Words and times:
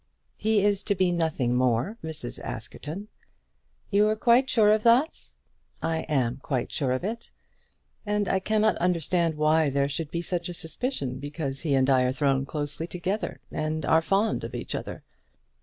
"He 0.35 0.63
is 0.63 0.81
to 0.85 0.95
be 0.95 1.11
nothing 1.11 1.53
more, 1.55 1.99
Mrs. 2.03 2.41
Askerton." 2.43 3.07
"You're 3.91 4.15
quite 4.15 4.49
sure 4.49 4.71
of 4.71 4.81
that?" 4.81 5.27
"I 5.79 6.07
am 6.09 6.37
quite 6.37 6.71
sure 6.71 6.91
of 6.91 7.03
it. 7.03 7.29
And 8.03 8.27
I 8.27 8.39
cannot 8.39 8.77
understand 8.77 9.35
why 9.35 9.69
there 9.69 9.87
should 9.89 10.09
be 10.09 10.23
such 10.23 10.49
a 10.49 10.55
suspicion 10.55 11.19
because 11.19 11.61
he 11.61 11.75
and 11.75 11.87
I 11.87 12.01
are 12.01 12.11
thrown 12.11 12.47
closely 12.47 12.87
together, 12.87 13.41
and 13.51 13.85
are 13.85 14.01
fond 14.01 14.43
of 14.43 14.55
each 14.55 14.73
other. 14.73 15.03